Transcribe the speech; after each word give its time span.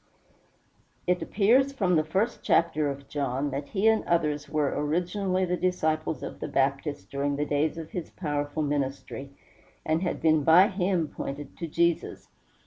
It 1.05 1.21
appears 1.21 1.73
from 1.73 1.95
the 1.95 2.03
first 2.03 2.39
chapter 2.41 2.89
of 2.89 3.07
John, 3.07 3.51
that 3.51 3.67
he 3.67 3.87
and 3.87 4.03
others 4.05 4.49
were 4.49 4.73
originally 4.75 5.45
the 5.45 5.55
disciples 5.55 6.23
of 6.23 6.39
the 6.39 6.47
Baptist 6.47 7.11
during 7.11 7.35
the 7.35 7.45
days 7.45 7.77
of 7.77 7.91
his 7.91 8.05
first 8.05 8.15
powerful 8.15 8.63
ministry, 8.63 9.29
and 9.85 10.01
had 10.01 10.19
been 10.19 10.43
by 10.43 10.69
him 10.69 11.07
pointed 11.07 11.55
to 11.59 11.67
Jesus. 11.67 12.29